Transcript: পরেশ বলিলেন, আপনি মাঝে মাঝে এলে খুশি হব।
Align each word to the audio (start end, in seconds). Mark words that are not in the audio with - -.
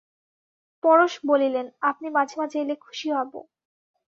পরেশ 0.83 1.13
বলিলেন, 1.25 1.65
আপনি 1.81 2.07
মাঝে 2.09 2.35
মাঝে 2.41 2.57
এলে 2.59 2.75
খুশি 2.85 3.07
হব। 3.11 3.31